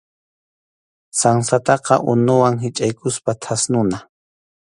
Sansataqa 1.19 1.95
unuwan 2.13 2.55
hichʼaykuspa 2.63 3.31
thasnuna. 3.41 3.97